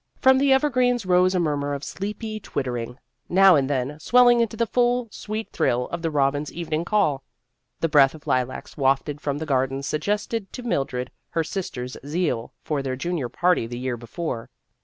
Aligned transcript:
From 0.19 0.39
the 0.39 0.51
evergreens 0.51 1.05
rose 1.05 1.35
a 1.35 1.39
murmur 1.39 1.75
of 1.75 1.83
sleepy 1.83 2.39
twitter 2.39 2.75
ing, 2.75 2.97
now 3.29 3.55
and 3.55 3.69
then 3.69 3.99
swelling 3.99 4.39
into 4.39 4.57
the 4.57 4.65
full 4.65 5.07
sweet 5.11 5.51
thrill 5.51 5.87
of 5.89 6.01
the 6.01 6.09
robin's 6.09 6.51
evening 6.51 6.85
call. 6.85 7.21
The 7.81 7.87
breath 7.87 8.15
of 8.15 8.25
lilacs 8.25 8.75
wafted 8.75 9.21
from 9.21 9.37
the 9.37 9.45
gar 9.45 9.67
dens 9.67 9.85
suggested 9.85 10.51
to 10.53 10.63
Mildred 10.63 11.11
her 11.29 11.43
sister's 11.43 11.97
zeal 12.03 12.51
for 12.63 12.81
their 12.81 12.95
junior 12.95 13.29
party 13.29 13.67
the 13.67 13.77
year 13.77 13.95
before. 13.95 14.49